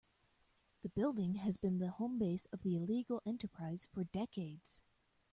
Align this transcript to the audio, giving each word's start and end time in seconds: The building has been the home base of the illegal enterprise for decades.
The 0.81 0.89
building 0.89 1.35
has 1.35 1.57
been 1.59 1.77
the 1.77 1.91
home 1.91 2.17
base 2.17 2.45
of 2.51 2.63
the 2.63 2.75
illegal 2.75 3.21
enterprise 3.23 3.85
for 3.93 4.03
decades. 4.03 4.81